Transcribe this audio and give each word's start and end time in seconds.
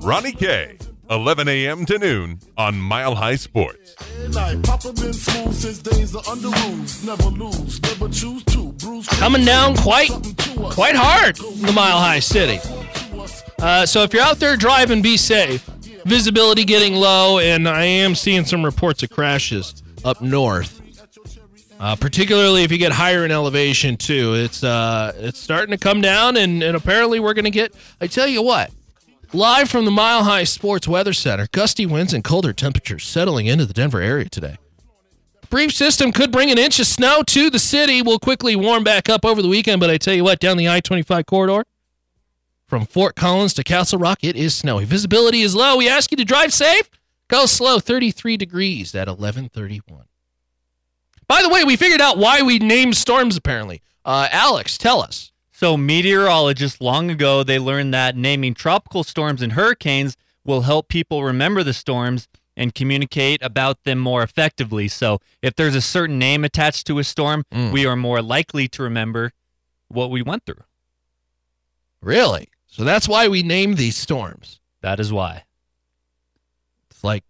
Ronnie 0.00 0.32
K, 0.32 0.78
11 1.10 1.48
a.m. 1.48 1.86
to 1.86 1.98
noon 1.98 2.40
on 2.56 2.80
Mile 2.80 3.14
High 3.14 3.36
Sports. 3.36 3.94
Coming 9.18 9.44
down 9.44 9.76
quite 9.76 10.10
quite 10.70 10.96
hard 10.96 11.38
in 11.40 11.62
the 11.62 11.72
Mile 11.72 11.98
High 11.98 12.18
City. 12.20 12.58
Uh, 13.60 13.86
so 13.86 14.02
if 14.02 14.12
you're 14.12 14.22
out 14.22 14.38
there 14.38 14.56
driving, 14.56 15.02
be 15.02 15.16
safe. 15.16 15.64
Visibility 16.04 16.64
getting 16.64 16.94
low, 16.94 17.38
and 17.38 17.68
I 17.68 17.84
am 17.84 18.14
seeing 18.16 18.44
some 18.44 18.64
reports 18.64 19.02
of 19.04 19.10
crashes 19.10 19.82
up 20.04 20.20
north. 20.20 20.81
Uh, 21.82 21.96
particularly 21.96 22.62
if 22.62 22.70
you 22.70 22.78
get 22.78 22.92
higher 22.92 23.24
in 23.24 23.32
elevation 23.32 23.96
too, 23.96 24.34
it's 24.34 24.62
uh, 24.62 25.12
it's 25.16 25.40
starting 25.40 25.72
to 25.72 25.76
come 25.76 26.00
down, 26.00 26.36
and, 26.36 26.62
and 26.62 26.76
apparently 26.76 27.18
we're 27.18 27.34
going 27.34 27.44
to 27.44 27.50
get. 27.50 27.74
I 28.00 28.06
tell 28.06 28.28
you 28.28 28.40
what, 28.40 28.70
live 29.32 29.68
from 29.68 29.84
the 29.84 29.90
Mile 29.90 30.22
High 30.22 30.44
Sports 30.44 30.86
Weather 30.86 31.12
Center, 31.12 31.48
gusty 31.50 31.84
winds 31.84 32.14
and 32.14 32.22
colder 32.22 32.52
temperatures 32.52 33.04
settling 33.04 33.46
into 33.46 33.66
the 33.66 33.74
Denver 33.74 34.00
area 34.00 34.28
today. 34.28 34.58
Brief 35.50 35.72
system 35.72 36.12
could 36.12 36.30
bring 36.30 36.52
an 36.52 36.56
inch 36.56 36.78
of 36.78 36.86
snow 36.86 37.24
to 37.26 37.50
the 37.50 37.58
city. 37.58 38.00
Will 38.00 38.20
quickly 38.20 38.54
warm 38.54 38.84
back 38.84 39.08
up 39.08 39.24
over 39.24 39.42
the 39.42 39.48
weekend, 39.48 39.80
but 39.80 39.90
I 39.90 39.98
tell 39.98 40.14
you 40.14 40.22
what, 40.22 40.38
down 40.38 40.58
the 40.58 40.68
I 40.68 40.78
25 40.78 41.26
corridor 41.26 41.64
from 42.68 42.86
Fort 42.86 43.16
Collins 43.16 43.54
to 43.54 43.64
Castle 43.64 43.98
Rock, 43.98 44.20
it 44.22 44.36
is 44.36 44.54
snowy. 44.54 44.84
Visibility 44.84 45.40
is 45.40 45.56
low. 45.56 45.78
We 45.78 45.88
ask 45.88 46.12
you 46.12 46.16
to 46.18 46.24
drive 46.24 46.54
safe. 46.54 46.88
Go 47.26 47.46
slow, 47.46 47.80
33 47.80 48.36
degrees 48.36 48.94
at 48.94 49.08
1131. 49.08 50.04
By 51.32 51.40
the 51.40 51.48
way, 51.48 51.64
we 51.64 51.76
figured 51.76 52.02
out 52.02 52.18
why 52.18 52.42
we 52.42 52.58
named 52.58 52.94
storms, 52.94 53.38
apparently. 53.38 53.80
Uh, 54.04 54.28
Alex, 54.30 54.76
tell 54.76 55.00
us. 55.00 55.32
So, 55.50 55.78
meteorologists 55.78 56.78
long 56.78 57.10
ago 57.10 57.42
they 57.42 57.58
learned 57.58 57.94
that 57.94 58.14
naming 58.18 58.52
tropical 58.52 59.02
storms 59.02 59.40
and 59.40 59.52
hurricanes 59.54 60.14
will 60.44 60.60
help 60.60 60.88
people 60.88 61.24
remember 61.24 61.62
the 61.62 61.72
storms 61.72 62.28
and 62.54 62.74
communicate 62.74 63.40
about 63.42 63.84
them 63.84 63.98
more 63.98 64.22
effectively. 64.22 64.88
So, 64.88 65.20
if 65.40 65.56
there's 65.56 65.74
a 65.74 65.80
certain 65.80 66.18
name 66.18 66.44
attached 66.44 66.86
to 66.88 66.98
a 66.98 67.04
storm, 67.04 67.46
Mm. 67.50 67.72
we 67.72 67.86
are 67.86 67.96
more 67.96 68.20
likely 68.20 68.68
to 68.68 68.82
remember 68.82 69.32
what 69.88 70.10
we 70.10 70.20
went 70.20 70.44
through. 70.44 70.64
Really? 72.02 72.48
So 72.66 72.84
that's 72.84 73.08
why 73.08 73.28
we 73.28 73.42
name 73.42 73.76
these 73.76 73.96
storms. 73.96 74.60
That 74.82 75.00
is 75.00 75.10
why. 75.10 75.44
It's 76.90 77.02
like 77.02 77.24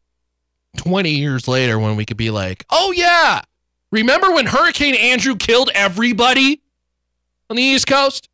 20 0.76 1.08
years 1.10 1.46
later 1.46 1.78
when 1.78 1.94
we 1.94 2.04
could 2.04 2.16
be 2.16 2.30
like, 2.32 2.64
oh, 2.68 2.90
yeah. 2.90 3.42
Remember 3.92 4.32
when 4.32 4.46
Hurricane 4.46 4.94
Andrew 4.96 5.36
killed 5.36 5.70
everybody 5.74 6.60
on 7.48 7.56
the 7.56 7.62
East 7.62 7.86
Coast? 7.86 8.28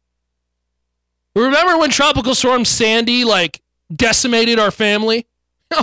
Remember 1.35 1.77
when 1.79 1.91
Tropical 1.91 2.35
Storm 2.35 2.65
Sandy, 2.65 3.25
like, 3.25 3.61
decimated 3.95 4.59
our 4.59 4.71
family? 4.71 5.27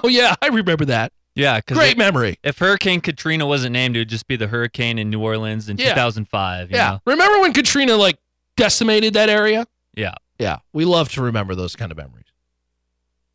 Oh, 0.03 0.07
yeah, 0.07 0.33
I 0.41 0.47
remember 0.47 0.85
that. 0.85 1.13
Yeah, 1.35 1.59
Great 1.61 1.95
memory. 1.95 2.39
if 2.43 2.57
Hurricane 2.57 3.01
Katrina 3.01 3.45
wasn't 3.45 3.73
named, 3.73 3.95
it 3.95 3.99
would 3.99 4.09
just 4.09 4.27
be 4.27 4.35
the 4.35 4.47
hurricane 4.47 4.97
in 4.97 5.11
New 5.11 5.21
Orleans 5.21 5.69
in 5.69 5.77
Yeah. 5.77 5.89
2005. 5.93 6.71
you 6.71 6.75
Yeah. 6.77 6.89
know? 6.93 7.01
Remember 7.05 7.39
when 7.41 7.53
Katrina, 7.53 7.95
like, 7.95 8.17
decimated 8.57 9.13
that 9.13 9.29
area? 9.29 9.67
Yeah. 9.95 10.15
Yeah. 10.39 10.57
We 10.73 10.85
love 10.85 11.09
to 11.11 11.21
remember 11.21 11.53
those 11.53 11.75
kind 11.75 11.91
of 11.91 11.97
memories. 11.99 12.25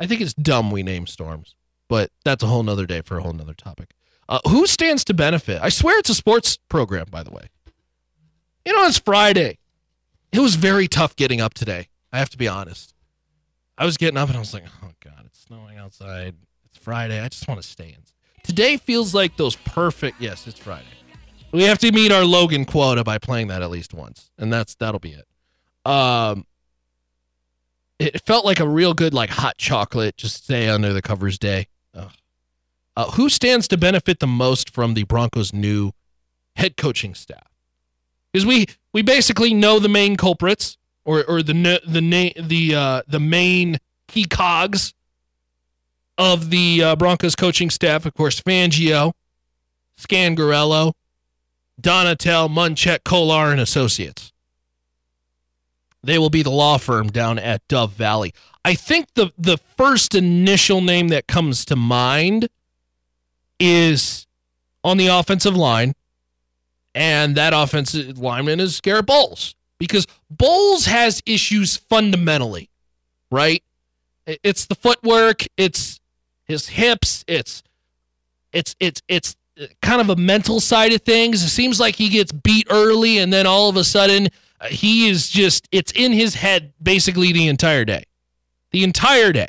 I 0.00 0.08
think 0.08 0.20
it's 0.22 0.34
dumb 0.34 0.72
we 0.72 0.82
name 0.82 1.06
storms, 1.06 1.54
but 1.88 2.10
that's 2.24 2.42
a 2.42 2.48
whole 2.48 2.64
nother 2.64 2.84
day 2.86 3.00
for 3.02 3.18
a 3.18 3.22
whole 3.22 3.32
nother 3.34 3.54
topic. 3.54 3.90
Uh, 4.30 4.38
who 4.48 4.66
stands 4.66 5.04
to 5.04 5.12
benefit? 5.12 5.60
I 5.60 5.68
swear 5.70 5.98
it's 5.98 6.08
a 6.08 6.14
sports 6.14 6.56
program, 6.68 7.06
by 7.10 7.24
the 7.24 7.32
way. 7.32 7.48
You 8.64 8.72
know, 8.72 8.86
it's 8.86 9.00
Friday. 9.00 9.58
It 10.32 10.38
was 10.38 10.54
very 10.54 10.86
tough 10.86 11.16
getting 11.16 11.40
up 11.40 11.52
today. 11.52 11.88
I 12.12 12.18
have 12.20 12.30
to 12.30 12.38
be 12.38 12.46
honest. 12.46 12.94
I 13.76 13.84
was 13.84 13.96
getting 13.96 14.16
up 14.16 14.28
and 14.28 14.36
I 14.36 14.40
was 14.40 14.54
like, 14.54 14.64
oh, 14.84 14.90
God, 15.02 15.24
it's 15.26 15.40
snowing 15.40 15.78
outside. 15.78 16.36
It's 16.66 16.78
Friday. 16.78 17.20
I 17.20 17.28
just 17.28 17.48
want 17.48 17.60
to 17.60 17.66
stay 17.66 17.88
in. 17.88 17.96
Today 18.44 18.76
feels 18.76 19.14
like 19.14 19.36
those 19.36 19.56
perfect. 19.56 20.20
Yes, 20.20 20.46
it's 20.46 20.58
Friday. 20.58 20.86
We 21.52 21.64
have 21.64 21.78
to 21.78 21.90
meet 21.90 22.12
our 22.12 22.24
Logan 22.24 22.64
quota 22.64 23.02
by 23.02 23.18
playing 23.18 23.48
that 23.48 23.62
at 23.62 23.70
least 23.70 23.92
once, 23.92 24.30
and 24.38 24.52
that's 24.52 24.76
that'll 24.76 25.00
be 25.00 25.14
it. 25.14 25.90
Um, 25.90 26.46
it 27.98 28.20
felt 28.24 28.44
like 28.44 28.60
a 28.60 28.68
real 28.68 28.94
good 28.94 29.12
like 29.12 29.30
hot 29.30 29.58
chocolate. 29.58 30.16
Just 30.16 30.44
stay 30.44 30.68
under 30.68 30.92
the 30.92 31.02
covers 31.02 31.38
day. 31.38 31.66
Uh, 32.96 33.10
who 33.12 33.28
stands 33.28 33.68
to 33.68 33.76
benefit 33.76 34.18
the 34.18 34.26
most 34.26 34.70
from 34.70 34.94
the 34.94 35.04
Broncos' 35.04 35.52
new 35.52 35.92
head 36.56 36.76
coaching 36.76 37.14
staff? 37.14 37.48
Because 38.32 38.46
we 38.46 38.66
we 38.92 39.02
basically 39.02 39.54
know 39.54 39.78
the 39.78 39.88
main 39.88 40.16
culprits, 40.16 40.76
or 41.04 41.24
or 41.24 41.42
the 41.42 41.80
the 41.86 42.32
the 42.40 42.74
uh, 42.74 43.02
the 43.06 43.20
main 43.20 43.78
key 44.08 44.24
cogs 44.24 44.94
of 46.18 46.50
the 46.50 46.82
uh, 46.82 46.96
Broncos 46.96 47.34
coaching 47.34 47.70
staff. 47.70 48.04
Of 48.04 48.14
course, 48.14 48.40
Fangio, 48.40 49.12
Scangarello, 49.98 50.92
Donatell, 51.80 52.48
Munchak, 52.50 53.04
Kollar, 53.04 53.50
and 53.50 53.60
Associates. 53.60 54.32
They 56.02 56.18
will 56.18 56.30
be 56.30 56.42
the 56.42 56.50
law 56.50 56.78
firm 56.78 57.08
down 57.08 57.38
at 57.38 57.66
Dove 57.68 57.92
Valley. 57.92 58.34
I 58.64 58.74
think 58.74 59.14
the 59.14 59.32
the 59.38 59.58
first 59.58 60.14
initial 60.14 60.80
name 60.80 61.08
that 61.08 61.26
comes 61.26 61.64
to 61.66 61.76
mind 61.76 62.48
is 63.60 64.26
on 64.82 64.96
the 64.96 65.06
offensive 65.08 65.54
line, 65.54 65.94
and 66.94 67.36
that 67.36 67.52
offensive 67.54 68.18
lineman 68.18 68.58
is 68.58 68.80
Garett 68.80 69.06
Bolles 69.06 69.54
because 69.78 70.06
Bowles 70.30 70.86
has 70.86 71.22
issues 71.26 71.76
fundamentally, 71.76 72.70
right? 73.30 73.62
It's 74.26 74.66
the 74.66 74.74
footwork, 74.74 75.44
it's 75.56 76.00
his 76.44 76.68
hips, 76.68 77.24
it's 77.28 77.62
it's 78.52 78.74
it's 78.80 79.02
it's 79.08 79.36
kind 79.82 80.00
of 80.00 80.10
a 80.10 80.16
mental 80.16 80.60
side 80.60 80.92
of 80.92 81.02
things. 81.02 81.42
It 81.42 81.48
seems 81.48 81.78
like 81.78 81.96
he 81.96 82.08
gets 82.08 82.32
beat 82.32 82.66
early, 82.70 83.18
and 83.18 83.32
then 83.32 83.46
all 83.46 83.68
of 83.68 83.76
a 83.76 83.84
sudden 83.84 84.28
uh, 84.60 84.66
he 84.66 85.08
is 85.08 85.28
just 85.28 85.68
it's 85.72 85.92
in 85.92 86.12
his 86.12 86.34
head 86.34 86.72
basically 86.82 87.32
the 87.32 87.48
entire 87.48 87.84
day, 87.84 88.04
the 88.70 88.84
entire 88.84 89.32
day, 89.32 89.48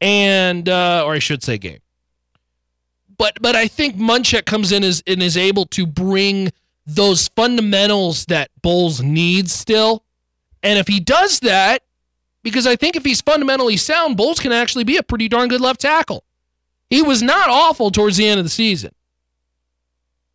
and 0.00 0.68
uh, 0.68 1.02
or 1.04 1.14
I 1.14 1.18
should 1.18 1.42
say 1.42 1.58
game. 1.58 1.78
But 3.18 3.38
but 3.40 3.56
I 3.56 3.66
think 3.68 3.96
Munchak 3.96 4.46
comes 4.46 4.72
in 4.72 4.84
as 4.84 5.02
and 5.06 5.22
is 5.22 5.36
able 5.36 5.66
to 5.66 5.86
bring 5.86 6.50
those 6.86 7.28
fundamentals 7.28 8.24
that 8.26 8.50
Bolles 8.62 9.02
needs 9.02 9.52
still, 9.52 10.04
and 10.62 10.78
if 10.78 10.88
he 10.88 11.00
does 11.00 11.40
that, 11.40 11.82
because 12.42 12.66
I 12.66 12.76
think 12.76 12.96
if 12.96 13.04
he's 13.04 13.20
fundamentally 13.20 13.76
sound, 13.76 14.16
Bolles 14.16 14.38
can 14.38 14.52
actually 14.52 14.84
be 14.84 14.96
a 14.96 15.02
pretty 15.02 15.28
darn 15.28 15.48
good 15.48 15.60
left 15.60 15.80
tackle. 15.80 16.24
He 16.88 17.02
was 17.02 17.22
not 17.22 17.50
awful 17.50 17.90
towards 17.90 18.16
the 18.16 18.26
end 18.26 18.38
of 18.38 18.44
the 18.44 18.50
season. 18.50 18.92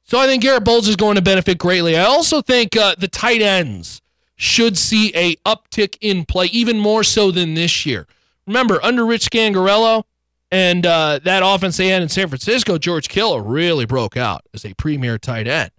So 0.03 0.19
I 0.19 0.27
think 0.27 0.43
Garett 0.43 0.65
Bolles 0.65 0.87
is 0.87 0.95
going 0.95 1.15
to 1.15 1.21
benefit 1.21 1.57
greatly. 1.57 1.97
I 1.97 2.03
also 2.03 2.41
think 2.41 2.75
uh, 2.75 2.95
the 2.97 3.07
tight 3.07 3.41
ends 3.41 4.01
should 4.35 4.77
see 4.77 5.11
a 5.15 5.35
uptick 5.37 5.97
in 6.01 6.25
play, 6.25 6.47
even 6.47 6.77
more 6.77 7.03
so 7.03 7.31
than 7.31 7.53
this 7.53 7.85
year. 7.85 8.05
Remember, 8.45 8.83
under 8.83 9.05
Rich 9.05 9.29
Scangarello 9.31 10.03
and 10.53 10.85
uh, 10.85 11.19
that 11.23 11.41
offense 11.43 11.77
they 11.77 11.87
had 11.87 12.03
in 12.03 12.09
San 12.09 12.27
Francisco, 12.27 12.77
George 12.77 13.09
Kittle 13.09 13.41
really 13.41 13.87
broke 13.87 14.15
out 14.15 14.43
as 14.53 14.63
a 14.63 14.75
premier 14.75 15.17
tight 15.17 15.47
end. 15.47 15.71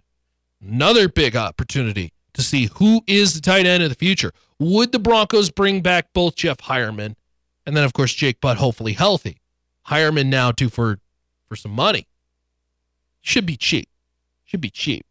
Another 0.61 1.07
big 1.07 1.33
opportunity 1.33 2.11
to 2.33 2.41
see 2.41 2.69
who 2.75 3.01
is 3.07 3.33
the 3.33 3.39
tight 3.39 3.65
end 3.65 3.83
of 3.83 3.89
the 3.89 3.95
future. 3.95 4.33
Would 4.59 4.91
the 4.91 4.99
Broncos 4.99 5.49
bring 5.49 5.79
back 5.79 6.11
both 6.13 6.35
Jeff 6.35 6.57
Heuerman 6.57 7.15
and 7.65 7.77
then, 7.77 7.85
of 7.85 7.93
course, 7.93 8.13
Jake 8.13 8.41
Butt, 8.41 8.57
hopefully 8.57 8.91
healthy? 8.91 9.37
Hireman 9.87 10.29
now 10.29 10.51
due 10.51 10.69
for 10.69 10.99
for 11.47 11.55
some 11.55 11.71
money. 11.71 12.07
Should 13.21 13.45
be 13.45 13.55
cheap. 13.55 13.87
Should 14.43 14.61
be 14.61 14.69
cheap. 14.69 15.05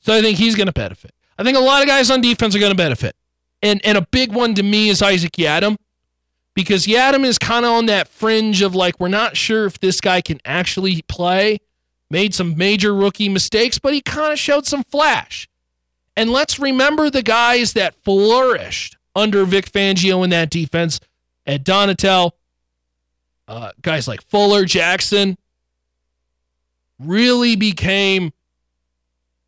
So 0.00 0.12
I 0.12 0.20
think 0.20 0.36
he's 0.36 0.56
going 0.56 0.66
to 0.66 0.72
benefit. 0.72 1.12
I 1.38 1.44
think 1.44 1.56
a 1.56 1.60
lot 1.60 1.82
of 1.82 1.88
guys 1.88 2.10
on 2.10 2.20
defense 2.20 2.56
are 2.56 2.58
going 2.58 2.72
to 2.72 2.76
benefit. 2.76 3.14
And 3.62 3.80
and 3.84 3.96
a 3.96 4.02
big 4.02 4.32
one 4.32 4.56
to 4.56 4.64
me 4.64 4.88
is 4.88 5.00
Isaac 5.00 5.32
Yiadom 5.32 5.76
because 6.58 6.88
Yiadom 6.88 7.24
is 7.24 7.38
kind 7.38 7.64
of 7.64 7.70
on 7.70 7.86
that 7.86 8.08
fringe 8.08 8.62
of 8.62 8.74
like 8.74 8.98
we're 8.98 9.06
not 9.06 9.36
sure 9.36 9.66
if 9.66 9.78
this 9.78 10.00
guy 10.00 10.20
can 10.20 10.40
actually 10.44 11.02
play. 11.02 11.60
Made 12.10 12.34
some 12.34 12.56
major 12.56 12.92
rookie 12.92 13.28
mistakes, 13.28 13.78
but 13.78 13.94
he 13.94 14.00
kind 14.00 14.32
of 14.32 14.40
showed 14.40 14.66
some 14.66 14.82
flash. 14.82 15.48
And 16.16 16.30
let's 16.32 16.58
remember 16.58 17.10
the 17.10 17.22
guys 17.22 17.74
that 17.74 17.94
flourished 18.02 18.96
under 19.14 19.44
Vic 19.44 19.70
Fangio 19.70 20.24
in 20.24 20.30
that 20.30 20.50
defense 20.50 20.98
at 21.46 21.62
Donatell, 21.62 22.32
uh, 23.46 23.70
guys 23.80 24.08
like 24.08 24.20
Fuller, 24.22 24.64
Jackson, 24.64 25.38
really 26.98 27.54
became 27.54 28.32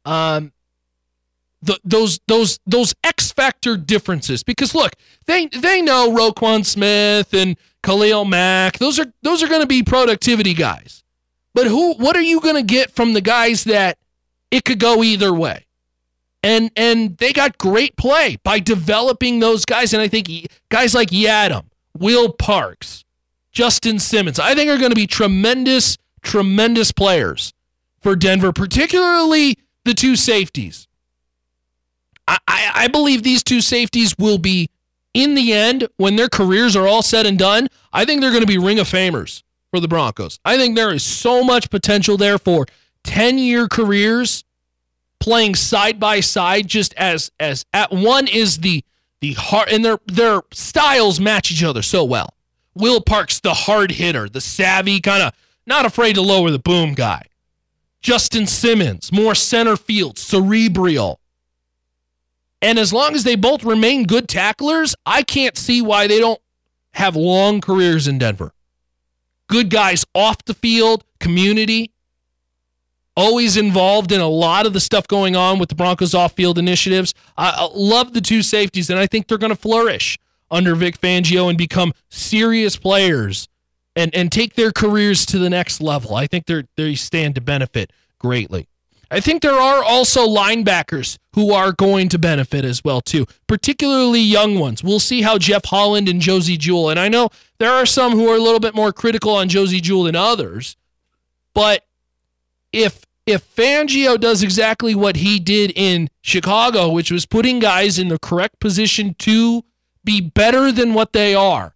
um, 0.04 0.52
the, 1.62 1.78
those 1.84 2.20
those 2.26 2.58
those 2.66 2.94
X 3.04 3.32
factor 3.32 3.76
differences. 3.76 4.42
Because 4.42 4.74
look, 4.74 4.92
they 5.26 5.46
they 5.46 5.82
know 5.82 6.10
Roquan 6.10 6.64
Smith 6.64 7.32
and 7.34 7.56
Khalil 7.82 8.24
Mack. 8.24 8.78
Those 8.78 8.98
are 8.98 9.12
those 9.22 9.42
are 9.42 9.48
going 9.48 9.60
to 9.60 9.66
be 9.66 9.82
productivity 9.82 10.54
guys. 10.54 11.02
But 11.54 11.66
who? 11.66 11.94
What 11.94 12.16
are 12.16 12.22
you 12.22 12.40
going 12.40 12.54
to 12.54 12.62
get 12.62 12.90
from 12.90 13.12
the 13.12 13.20
guys 13.20 13.64
that 13.64 13.98
it 14.50 14.64
could 14.64 14.78
go 14.78 15.02
either 15.02 15.32
way? 15.32 15.66
And 16.42 16.70
and 16.76 17.16
they 17.18 17.32
got 17.32 17.58
great 17.58 17.96
play 17.96 18.38
by 18.42 18.60
developing 18.60 19.40
those 19.40 19.64
guys. 19.64 19.92
And 19.92 20.00
I 20.00 20.08
think 20.08 20.28
guys 20.70 20.94
like 20.94 21.10
Yiadom, 21.10 21.64
Will 21.98 22.32
Parks, 22.32 23.04
Justin 23.52 23.98
Simmons, 23.98 24.38
I 24.38 24.54
think 24.54 24.70
are 24.70 24.78
going 24.78 24.90
to 24.90 24.96
be 24.96 25.06
tremendous, 25.06 25.98
tremendous 26.22 26.92
players 26.92 27.52
for 28.00 28.16
Denver, 28.16 28.52
particularly 28.52 29.58
the 29.84 29.92
two 29.92 30.16
safeties. 30.16 30.88
I, 32.46 32.70
I, 32.74 32.88
believe 32.88 33.22
these 33.22 33.42
two 33.42 33.60
safeties 33.60 34.14
will 34.18 34.38
be, 34.38 34.70
in 35.14 35.34
the 35.34 35.52
end, 35.52 35.88
when 35.96 36.16
their 36.16 36.28
careers 36.28 36.76
are 36.76 36.86
all 36.86 37.02
said 37.02 37.26
and 37.26 37.38
done, 37.38 37.68
I 37.92 38.04
think 38.04 38.20
they're 38.20 38.30
going 38.30 38.42
to 38.42 38.46
be 38.46 38.58
Ring 38.58 38.78
of 38.78 38.88
Famers 38.88 39.42
for 39.70 39.80
the 39.80 39.88
Broncos. 39.88 40.38
I 40.44 40.56
think 40.56 40.76
there 40.76 40.92
is 40.92 41.02
so 41.02 41.42
much 41.42 41.70
potential 41.70 42.16
there 42.16 42.38
for 42.38 42.66
10 43.04 43.38
year 43.38 43.66
careers 43.68 44.44
playing 45.18 45.54
side 45.54 46.00
by 46.00 46.20
side 46.20 46.66
just 46.66 46.94
as 46.94 47.30
as 47.38 47.64
at 47.72 47.92
one 47.92 48.26
is 48.26 48.58
the 48.58 48.82
the 49.20 49.34
hard 49.34 49.68
and 49.68 49.84
their 49.84 49.98
their 50.06 50.40
styles 50.52 51.20
match 51.20 51.50
each 51.52 51.62
other 51.62 51.82
so 51.82 52.04
well. 52.04 52.34
Will 52.74 53.00
Parks 53.00 53.40
the 53.40 53.52
hard 53.52 53.90
hitter, 53.92 54.28
the 54.28 54.40
savvy 54.40 55.00
kind 55.00 55.22
of 55.22 55.34
not 55.66 55.84
afraid 55.84 56.14
to 56.14 56.22
lower 56.22 56.50
the 56.50 56.58
boom 56.58 56.94
guy. 56.94 57.22
Justin 58.00 58.46
Simmons, 58.46 59.12
more 59.12 59.34
center 59.34 59.76
field, 59.76 60.18
cerebral. 60.18 61.19
And 62.62 62.78
as 62.78 62.92
long 62.92 63.14
as 63.14 63.24
they 63.24 63.36
both 63.36 63.64
remain 63.64 64.04
good 64.04 64.28
tacklers, 64.28 64.94
I 65.06 65.22
can't 65.22 65.56
see 65.56 65.80
why 65.80 66.06
they 66.06 66.18
don't 66.18 66.40
have 66.92 67.16
long 67.16 67.60
careers 67.60 68.06
in 68.06 68.18
Denver. 68.18 68.52
Good 69.48 69.70
guys 69.70 70.04
off 70.14 70.44
the 70.44 70.54
field, 70.54 71.04
community, 71.18 71.92
always 73.16 73.56
involved 73.56 74.12
in 74.12 74.20
a 74.20 74.28
lot 74.28 74.66
of 74.66 74.72
the 74.72 74.80
stuff 74.80 75.06
going 75.08 75.36
on 75.36 75.58
with 75.58 75.68
the 75.68 75.74
Broncos 75.74 76.14
off 76.14 76.32
field 76.32 76.58
initiatives. 76.58 77.14
I 77.36 77.68
love 77.74 78.12
the 78.12 78.20
two 78.20 78.42
safeties, 78.42 78.90
and 78.90 78.98
I 78.98 79.06
think 79.06 79.26
they're 79.26 79.38
going 79.38 79.50
to 79.50 79.56
flourish 79.56 80.18
under 80.50 80.74
Vic 80.74 81.00
Fangio 81.00 81.48
and 81.48 81.56
become 81.56 81.92
serious 82.08 82.76
players 82.76 83.48
and, 83.96 84.14
and 84.14 84.30
take 84.30 84.54
their 84.54 84.72
careers 84.72 85.26
to 85.26 85.38
the 85.38 85.50
next 85.50 85.80
level. 85.80 86.14
I 86.14 86.26
think 86.26 86.46
they're, 86.46 86.64
they 86.76 86.94
stand 86.94 87.34
to 87.36 87.40
benefit 87.40 87.92
greatly. 88.18 88.68
I 89.10 89.20
think 89.20 89.42
there 89.42 89.58
are 89.58 89.82
also 89.82 90.26
linebackers 90.26 91.18
who 91.34 91.52
are 91.52 91.72
going 91.72 92.08
to 92.10 92.18
benefit 92.18 92.64
as 92.64 92.84
well 92.84 93.00
too, 93.00 93.26
particularly 93.48 94.20
young 94.20 94.58
ones. 94.58 94.84
We'll 94.84 95.00
see 95.00 95.22
how 95.22 95.38
Jeff 95.38 95.64
Holland 95.64 96.08
and 96.08 96.20
Josey 96.20 96.56
Jewell, 96.56 96.90
and 96.90 97.00
I 97.00 97.08
know 97.08 97.30
there 97.58 97.72
are 97.72 97.86
some 97.86 98.12
who 98.12 98.28
are 98.28 98.36
a 98.36 98.40
little 98.40 98.60
bit 98.60 98.74
more 98.74 98.92
critical 98.92 99.34
on 99.34 99.48
Josey 99.48 99.80
Jewell 99.80 100.04
than 100.04 100.16
others, 100.16 100.76
but 101.54 101.84
if 102.72 103.04
if 103.26 103.54
Fangio 103.54 104.18
does 104.18 104.42
exactly 104.42 104.94
what 104.94 105.16
he 105.16 105.38
did 105.38 105.72
in 105.76 106.08
Chicago, 106.22 106.90
which 106.90 107.10
was 107.10 107.26
putting 107.26 107.58
guys 107.58 107.98
in 107.98 108.08
the 108.08 108.18
correct 108.18 108.60
position 108.60 109.14
to 109.18 109.64
be 110.04 110.20
better 110.20 110.72
than 110.72 110.94
what 110.94 111.12
they 111.12 111.34
are, 111.34 111.74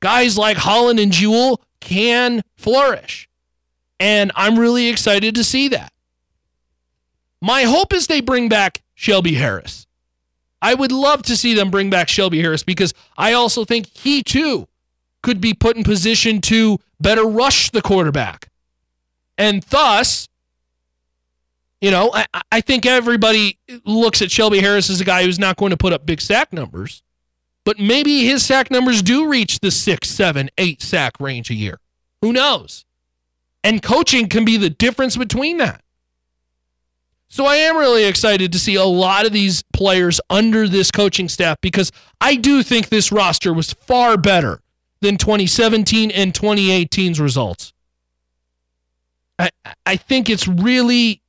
guys 0.00 0.38
like 0.38 0.56
Holland 0.56 0.98
and 0.98 1.12
Jewell 1.12 1.60
can 1.80 2.42
flourish. 2.56 3.28
And 4.00 4.32
I'm 4.34 4.58
really 4.58 4.88
excited 4.88 5.34
to 5.34 5.44
see 5.44 5.68
that. 5.68 5.92
My 7.40 7.62
hope 7.62 7.92
is 7.92 8.06
they 8.06 8.20
bring 8.20 8.48
back 8.48 8.82
Shelby 8.94 9.34
Harris. 9.34 9.86
I 10.60 10.74
would 10.74 10.90
love 10.92 11.22
to 11.24 11.36
see 11.36 11.54
them 11.54 11.70
bring 11.70 11.88
back 11.88 12.08
Shelby 12.08 12.40
Harris 12.40 12.64
because 12.64 12.92
I 13.16 13.32
also 13.32 13.64
think 13.64 13.86
he 13.86 14.22
too 14.22 14.66
could 15.22 15.40
be 15.40 15.54
put 15.54 15.76
in 15.76 15.84
position 15.84 16.40
to 16.42 16.78
better 17.00 17.24
rush 17.24 17.70
the 17.70 17.82
quarterback. 17.82 18.50
And 19.36 19.62
thus, 19.64 20.28
you 21.80 21.92
know, 21.92 22.10
I, 22.12 22.26
I 22.50 22.60
think 22.60 22.86
everybody 22.86 23.58
looks 23.84 24.20
at 24.20 24.30
Shelby 24.32 24.60
Harris 24.60 24.90
as 24.90 25.00
a 25.00 25.04
guy 25.04 25.22
who's 25.22 25.38
not 25.38 25.56
going 25.56 25.70
to 25.70 25.76
put 25.76 25.92
up 25.92 26.04
big 26.04 26.20
sack 26.20 26.52
numbers, 26.52 27.02
but 27.64 27.78
maybe 27.78 28.24
his 28.24 28.44
sack 28.44 28.70
numbers 28.70 29.00
do 29.00 29.28
reach 29.28 29.60
the 29.60 29.70
six, 29.70 30.08
seven, 30.08 30.50
eight 30.58 30.82
sack 30.82 31.20
range 31.20 31.50
a 31.50 31.54
year. 31.54 31.78
Who 32.20 32.32
knows? 32.32 32.84
And 33.62 33.82
coaching 33.82 34.28
can 34.28 34.44
be 34.44 34.56
the 34.56 34.70
difference 34.70 35.16
between 35.16 35.58
that. 35.58 35.82
So 37.30 37.44
I 37.44 37.56
am 37.56 37.76
really 37.76 38.04
excited 38.04 38.52
to 38.52 38.58
see 38.58 38.74
a 38.74 38.84
lot 38.84 39.26
of 39.26 39.32
these 39.32 39.62
players 39.74 40.20
under 40.30 40.66
this 40.66 40.90
coaching 40.90 41.28
staff 41.28 41.58
because 41.60 41.92
I 42.20 42.36
do 42.36 42.62
think 42.62 42.88
this 42.88 43.12
roster 43.12 43.52
was 43.52 43.72
far 43.72 44.16
better 44.16 44.60
than 45.00 45.18
2017 45.18 46.10
and 46.10 46.32
2018's 46.32 47.20
results. 47.20 47.72
I 49.38 49.50
I 49.84 49.96
think 49.96 50.30
it's 50.30 50.48
really 50.48 51.22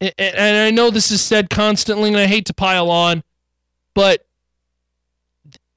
and 0.00 0.56
I 0.56 0.70
know 0.70 0.90
this 0.90 1.10
is 1.10 1.22
said 1.22 1.50
constantly 1.50 2.10
and 2.10 2.18
I 2.18 2.26
hate 2.26 2.46
to 2.46 2.54
pile 2.54 2.90
on, 2.90 3.24
but 3.94 4.26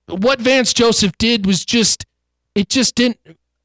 what 0.07 0.39
Vance 0.39 0.73
Joseph 0.73 1.17
did 1.17 1.45
was 1.45 1.63
just 1.63 2.05
it 2.53 2.67
just 2.67 2.95
didn't 2.95 3.17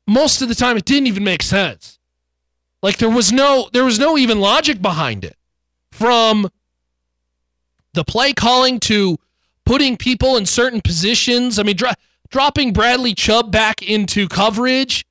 most 0.06 0.42
of 0.42 0.48
the 0.48 0.54
time 0.54 0.76
it 0.76 0.84
didn't 0.84 1.08
even 1.08 1.24
make 1.24 1.42
sense. 1.42 1.98
Like 2.82 2.98
there 2.98 3.10
was 3.10 3.32
no 3.32 3.68
there 3.72 3.84
was 3.84 3.98
no 3.98 4.16
even 4.16 4.40
logic 4.40 4.80
behind 4.80 5.24
it 5.24 5.36
from 5.96 6.48
the 7.94 8.04
play 8.04 8.32
calling 8.32 8.78
to 8.80 9.18
putting 9.64 9.96
people 9.96 10.36
in 10.36 10.46
certain 10.46 10.80
positions. 10.80 11.58
I 11.58 11.62
mean, 11.62 11.76
dro- 11.76 11.92
dropping 12.28 12.72
Bradley 12.72 13.14
Chubb 13.14 13.50
back 13.50 13.82
into 13.82 14.28
coverage 14.28 15.06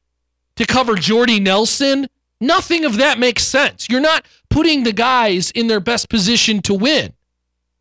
to 0.56 0.66
cover 0.66 0.96
Jordy 0.96 1.40
Nelson. 1.40 2.08
Nothing 2.40 2.86
of 2.86 2.98
that 2.98 3.18
makes 3.18 3.44
sense. 3.44 3.88
You're 3.90 4.02
not 4.02 4.26
putting 4.50 4.84
the 4.84 4.94
guys 4.94 5.52
in 5.52 5.68
their 5.68 5.80
best 5.80 6.10
position 6.10 6.62
to 6.64 6.74
win, 6.74 7.14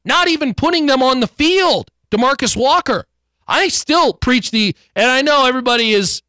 not 0.05 0.29
even 0.29 0.55
putting 0.55 0.87
them 0.87 1.03
on 1.03 1.21
the 1.21 1.27
field. 1.27 1.91
Demarcus 2.11 2.57
Walker. 2.57 3.05
I 3.47 3.69
still 3.69 4.15
preach 4.15 4.51
the, 4.51 4.75
and 4.97 5.11
I 5.11 5.21
know 5.21 5.47
everybody 5.47 5.93
is 5.93 6.23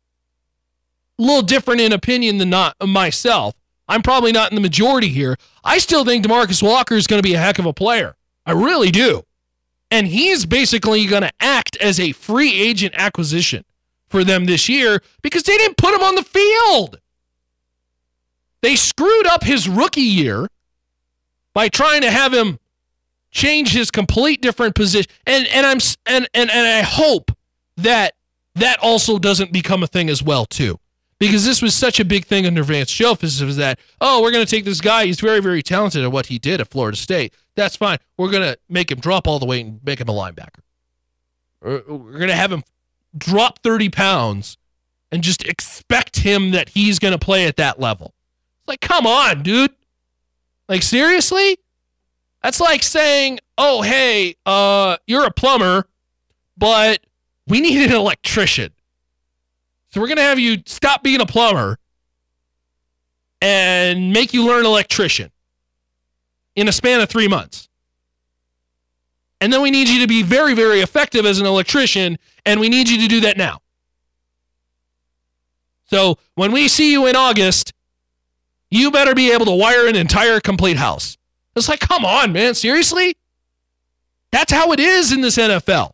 a 1.17 1.21
little 1.21 1.43
different 1.43 1.79
in 1.79 1.93
opinion 1.93 2.39
than 2.39 2.49
not 2.49 2.75
myself. 2.85 3.55
I'm 3.87 4.01
probably 4.01 4.31
not 4.31 4.51
in 4.51 4.55
the 4.55 4.61
majority 4.61 5.09
here. 5.09 5.37
I 5.63 5.77
still 5.77 6.05
think 6.05 6.25
Demarcus 6.25 6.63
Walker 6.63 6.95
is 6.95 7.07
going 7.07 7.21
to 7.21 7.27
be 7.27 7.35
a 7.35 7.39
heck 7.39 7.59
of 7.59 7.65
a 7.65 7.73
player. 7.73 8.15
I 8.45 8.51
really 8.51 8.91
do. 8.91 9.23
And 9.91 10.07
he's 10.07 10.45
basically 10.45 11.05
going 11.05 11.21
to 11.21 11.31
act 11.39 11.77
as 11.77 11.99
a 11.99 12.11
free 12.11 12.53
agent 12.53 12.95
acquisition 12.97 13.63
for 14.07 14.23
them 14.23 14.45
this 14.45 14.67
year 14.67 15.01
because 15.21 15.43
they 15.43 15.57
didn't 15.57 15.77
put 15.77 15.93
him 15.93 16.01
on 16.01 16.15
the 16.15 16.23
field. 16.23 16.99
They 18.61 18.75
screwed 18.75 19.27
up 19.27 19.43
his 19.43 19.69
rookie 19.69 20.01
year 20.01 20.47
by 21.53 21.69
trying 21.69 22.01
to 22.01 22.11
have 22.11 22.33
him 22.33 22.59
change 23.29 23.73
his 23.73 23.91
complete 23.91 24.41
different 24.41 24.73
position. 24.73 25.11
And 25.27 25.47
and 25.47 25.65
I'm 25.65 25.77
and 26.07 26.27
and, 26.33 26.49
and 26.49 26.67
I 26.67 26.81
hope 26.81 27.31
that 27.77 28.15
that 28.55 28.79
also 28.81 29.19
doesn't 29.19 29.51
become 29.51 29.83
a 29.83 29.87
thing 29.87 30.09
as 30.09 30.23
well 30.23 30.45
too 30.45 30.79
because 31.19 31.45
this 31.45 31.61
was 31.61 31.73
such 31.75 31.99
a 31.99 32.05
big 32.05 32.25
thing 32.25 32.45
under 32.45 32.63
Vance 32.63 32.91
Joseph 32.91 33.49
is 33.49 33.57
that 33.57 33.79
oh 34.01 34.21
we're 34.21 34.31
going 34.31 34.45
to 34.45 34.49
take 34.49 34.65
this 34.65 34.81
guy 34.81 35.05
he's 35.05 35.19
very 35.19 35.39
very 35.39 35.63
talented 35.63 36.03
at 36.03 36.11
what 36.11 36.27
he 36.27 36.39
did 36.39 36.61
at 36.61 36.69
Florida 36.69 36.97
State. 36.97 37.33
That's 37.55 37.75
fine. 37.75 37.97
We're 38.17 38.31
going 38.31 38.43
to 38.43 38.57
make 38.69 38.91
him 38.91 38.99
drop 38.99 39.27
all 39.27 39.39
the 39.39 39.45
weight 39.45 39.65
and 39.65 39.79
make 39.83 40.01
him 40.01 40.09
a 40.09 40.13
linebacker. 40.13 40.59
We're 41.61 41.79
going 41.81 42.27
to 42.27 42.35
have 42.35 42.51
him 42.51 42.63
drop 43.17 43.59
30 43.63 43.89
pounds 43.89 44.57
and 45.11 45.23
just 45.23 45.45
expect 45.45 46.17
him 46.17 46.51
that 46.51 46.69
he's 46.69 46.99
going 46.99 47.13
to 47.13 47.17
play 47.17 47.47
at 47.47 47.55
that 47.57 47.79
level. 47.79 48.13
It's 48.59 48.67
like 48.67 48.81
come 48.81 49.07
on 49.07 49.43
dude. 49.43 49.71
Like 50.67 50.83
seriously? 50.83 51.59
That's 52.43 52.59
like 52.59 52.83
saying 52.83 53.39
oh 53.57 53.81
hey 53.81 54.35
uh 54.45 54.97
you're 55.07 55.25
a 55.25 55.31
plumber 55.31 55.87
but 56.57 56.99
we 57.47 57.61
need 57.61 57.83
an 57.83 57.95
electrician 57.95 58.71
so 59.95 60.01
we're 60.01 60.07
going 60.07 60.17
to 60.17 60.23
have 60.23 60.37
you 60.37 60.57
stop 60.65 61.03
being 61.03 61.21
a 61.21 61.25
plumber 61.25 61.79
and 63.41 64.11
make 64.11 64.33
you 64.33 64.45
learn 64.45 64.65
electrician 64.65 65.31
in 66.53 66.67
a 66.67 66.73
span 66.73 66.99
of 66.99 67.07
three 67.07 67.29
months. 67.29 67.69
And 69.39 69.53
then 69.53 69.61
we 69.61 69.71
need 69.71 69.87
you 69.87 70.01
to 70.01 70.07
be 70.07 70.21
very, 70.21 70.53
very 70.53 70.81
effective 70.81 71.25
as 71.25 71.39
an 71.39 71.45
electrician, 71.45 72.17
and 72.45 72.59
we 72.59 72.67
need 72.67 72.89
you 72.89 73.03
to 73.03 73.07
do 73.07 73.21
that 73.21 73.37
now. 73.37 73.59
So 75.85 76.17
when 76.33 76.51
we 76.51 76.67
see 76.67 76.91
you 76.91 77.05
in 77.07 77.15
August, 77.15 77.71
you 78.69 78.91
better 78.91 79.15
be 79.15 79.31
able 79.31 79.45
to 79.45 79.55
wire 79.55 79.87
an 79.87 79.95
entire 79.95 80.41
complete 80.41 80.75
house. 80.75 81.17
It's 81.55 81.69
like, 81.69 81.79
come 81.79 82.03
on, 82.03 82.33
man, 82.33 82.53
seriously? 82.53 83.15
That's 84.33 84.51
how 84.51 84.73
it 84.73 84.81
is 84.81 85.13
in 85.13 85.21
this 85.21 85.37
NFL. 85.37 85.91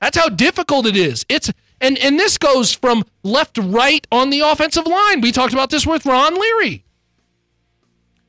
That's 0.00 0.16
how 0.16 0.30
difficult 0.30 0.86
it 0.86 0.96
is. 0.96 1.26
It's 1.28 1.52
and 1.80 1.98
and 1.98 2.18
this 2.18 2.38
goes 2.38 2.72
from 2.72 3.04
left 3.22 3.54
to 3.54 3.62
right 3.62 4.06
on 4.10 4.30
the 4.30 4.40
offensive 4.40 4.86
line. 4.86 5.20
We 5.20 5.32
talked 5.32 5.52
about 5.52 5.70
this 5.70 5.86
with 5.86 6.06
Ron 6.06 6.34
Leary. 6.34 6.84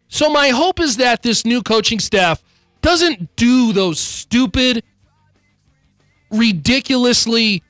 So 0.07 0.29
my 0.29 0.49
hope 0.49 0.79
is 0.79 0.97
that 0.97 1.21
this 1.21 1.45
new 1.45 1.61
coaching 1.61 1.99
staff 1.99 2.43
doesn't 2.81 3.35
do 3.35 3.73
those 3.73 3.99
stupid, 3.99 4.83
ridiculously 6.31 7.63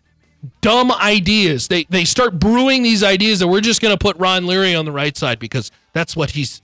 dumb 0.62 0.92
ideas. 0.92 1.68
They 1.68 1.86
they 1.86 2.06
start 2.06 2.40
brewing 2.40 2.84
these 2.84 3.04
ideas 3.04 3.40
that 3.40 3.48
we're 3.48 3.62
just 3.62 3.82
going 3.82 3.94
to 3.94 3.98
put 3.98 4.18
Ron 4.18 4.48
Leary 4.48 4.76
on 4.76 4.86
the 4.86 4.92
right 4.92 5.16
side 5.16 5.40
because 5.40 5.72
that's 5.94 6.16
what 6.16 6.32
he's 6.32 6.62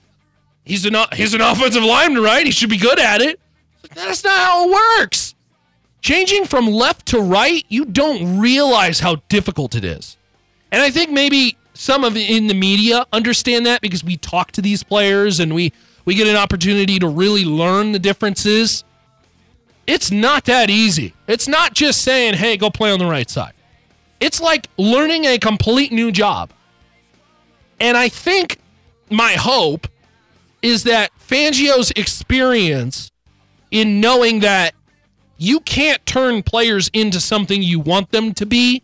he's 0.63 0.85
an 0.85 0.95
he's 1.13 1.33
an 1.33 1.41
offensive 1.41 1.83
lineman, 1.83 2.21
right? 2.21 2.45
He 2.45 2.51
should 2.51 2.69
be 2.69 2.77
good 2.77 2.99
at 2.99 3.21
it. 3.21 3.39
That's 3.93 4.23
not 4.23 4.37
how 4.37 4.69
it 4.69 4.99
works. 4.99 5.24
Changing 6.05 6.45
from 6.45 6.67
left 6.67 7.07
to 7.07 7.19
right, 7.19 7.65
you 7.67 7.83
don't 7.83 8.39
realize 8.39 8.99
how 8.99 9.15
difficult 9.27 9.73
it 9.73 9.83
is. 9.83 10.17
And 10.71 10.83
I 10.83 10.91
think 10.91 11.09
maybe 11.09 11.57
some 11.73 12.03
of 12.03 12.15
in 12.15 12.45
the 12.45 12.53
media 12.53 13.07
understand 13.11 13.65
that 13.65 13.81
because 13.81 14.03
we 14.03 14.15
talk 14.15 14.51
to 14.51 14.61
these 14.61 14.83
players 14.83 15.39
and 15.39 15.55
we 15.55 15.73
we 16.05 16.13
get 16.13 16.27
an 16.27 16.35
opportunity 16.35 16.99
to 16.99 17.07
really 17.07 17.43
learn 17.43 17.91
the 17.91 17.97
differences. 17.97 18.83
It's 19.87 20.11
not 20.11 20.45
that 20.45 20.69
easy. 20.69 21.15
It's 21.27 21.47
not 21.47 21.73
just 21.73 22.03
saying, 22.03 22.35
"Hey, 22.35 22.55
go 22.55 22.69
play 22.69 22.91
on 22.91 22.99
the 22.99 23.07
right 23.07 23.29
side." 23.29 23.53
It's 24.19 24.39
like 24.39 24.67
learning 24.77 25.25
a 25.25 25.39
complete 25.39 25.91
new 25.91 26.11
job. 26.11 26.51
And 27.79 27.97
I 27.97 28.09
think 28.09 28.59
my 29.09 29.33
hope 29.33 29.87
is 30.61 30.83
that 30.83 31.09
Fangio's 31.17 31.89
experience 31.95 33.09
in 33.71 33.99
knowing 33.99 34.41
that 34.41 34.75
you 35.37 35.59
can't 35.61 36.05
turn 36.05 36.43
players 36.43 36.89
into 36.93 37.19
something 37.19 37.61
you 37.61 37.79
want 37.79 38.11
them 38.11 38.33
to 38.35 38.45
be. 38.45 38.81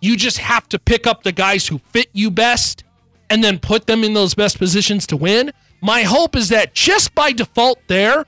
You 0.00 0.16
just 0.16 0.38
have 0.38 0.68
to 0.68 0.78
pick 0.78 1.06
up 1.06 1.22
the 1.22 1.32
guys 1.32 1.66
who 1.66 1.78
fit 1.78 2.08
you 2.12 2.30
best 2.30 2.84
and 3.30 3.42
then 3.42 3.58
put 3.58 3.86
them 3.86 4.04
in 4.04 4.14
those 4.14 4.34
best 4.34 4.58
positions 4.58 5.06
to 5.08 5.16
win. 5.16 5.52
My 5.80 6.02
hope 6.02 6.36
is 6.36 6.50
that 6.50 6.74
just 6.74 7.14
by 7.14 7.32
default 7.32 7.80
there 7.88 8.26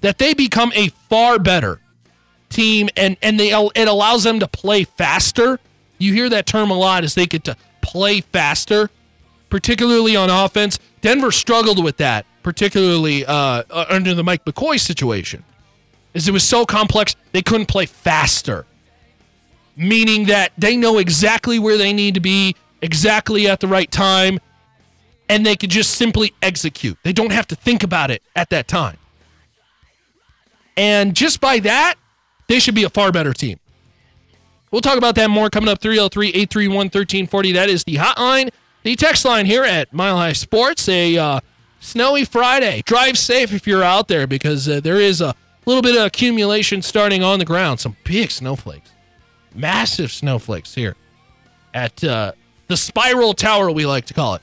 that 0.00 0.18
they 0.18 0.34
become 0.34 0.72
a 0.74 0.88
far 1.08 1.38
better 1.38 1.80
team 2.48 2.88
and 2.96 3.16
and 3.22 3.40
they 3.40 3.50
it 3.50 3.88
allows 3.88 4.24
them 4.24 4.40
to 4.40 4.48
play 4.48 4.84
faster. 4.84 5.58
You 5.98 6.12
hear 6.12 6.28
that 6.28 6.46
term 6.46 6.70
a 6.70 6.74
lot 6.74 7.04
as 7.04 7.14
they 7.14 7.26
get 7.26 7.44
to 7.44 7.56
play 7.80 8.20
faster, 8.20 8.90
particularly 9.48 10.14
on 10.14 10.28
offense. 10.28 10.78
Denver 11.00 11.32
struggled 11.32 11.82
with 11.82 11.96
that, 11.98 12.26
particularly 12.42 13.24
uh, 13.24 13.62
under 13.70 14.12
the 14.12 14.22
Mike 14.22 14.44
McCoy 14.44 14.78
situation 14.78 15.44
is 16.16 16.26
it 16.26 16.32
was 16.32 16.42
so 16.42 16.64
complex 16.64 17.14
they 17.32 17.42
couldn't 17.42 17.66
play 17.66 17.84
faster. 17.84 18.64
Meaning 19.76 20.26
that 20.26 20.52
they 20.56 20.74
know 20.74 20.96
exactly 20.96 21.58
where 21.58 21.76
they 21.76 21.92
need 21.92 22.14
to 22.14 22.20
be, 22.20 22.56
exactly 22.80 23.46
at 23.46 23.60
the 23.60 23.68
right 23.68 23.90
time, 23.90 24.40
and 25.28 25.44
they 25.44 25.56
could 25.56 25.68
just 25.68 25.90
simply 25.92 26.32
execute. 26.40 26.96
They 27.02 27.12
don't 27.12 27.32
have 27.32 27.46
to 27.48 27.54
think 27.54 27.82
about 27.82 28.10
it 28.10 28.22
at 28.34 28.48
that 28.48 28.66
time. 28.66 28.96
And 30.78 31.14
just 31.14 31.38
by 31.40 31.58
that, 31.60 31.96
they 32.48 32.60
should 32.60 32.74
be 32.74 32.84
a 32.84 32.90
far 32.90 33.12
better 33.12 33.34
team. 33.34 33.58
We'll 34.70 34.80
talk 34.80 34.96
about 34.96 35.14
that 35.16 35.28
more 35.28 35.50
coming 35.50 35.68
up 35.68 35.80
303 35.80 36.28
831 36.28 36.76
1340. 36.76 37.52
That 37.52 37.68
is 37.68 37.84
the 37.84 37.96
hotline, 37.96 38.50
the 38.84 38.96
text 38.96 39.24
line 39.26 39.44
here 39.44 39.64
at 39.64 39.92
Mile 39.92 40.16
High 40.16 40.32
Sports. 40.32 40.88
A 40.88 41.18
uh, 41.18 41.40
snowy 41.80 42.24
Friday. 42.24 42.82
Drive 42.86 43.18
safe 43.18 43.52
if 43.52 43.66
you're 43.66 43.82
out 43.82 44.08
there 44.08 44.26
because 44.26 44.66
uh, 44.66 44.80
there 44.80 45.00
is 45.00 45.20
a 45.20 45.34
little 45.66 45.82
bit 45.82 45.96
of 45.96 46.06
accumulation 46.06 46.82
starting 46.82 47.22
on 47.22 47.38
the 47.38 47.44
ground. 47.44 47.80
Some 47.80 47.96
big 48.04 48.30
snowflakes, 48.30 48.90
massive 49.54 50.10
snowflakes 50.12 50.74
here 50.74 50.96
at 51.74 52.02
uh, 52.02 52.32
the 52.68 52.76
Spiral 52.76 53.34
Tower, 53.34 53.70
we 53.70 53.86
like 53.86 54.06
to 54.06 54.14
call 54.14 54.34
it, 54.34 54.42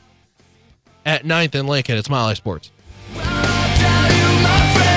at 1.06 1.24
9th 1.24 1.56
and 1.56 1.68
Lincoln. 1.68 1.98
It's 1.98 2.10
Mile 2.10 2.28
High 2.28 2.34
Sports. 2.36 2.72
Well, 3.16 4.93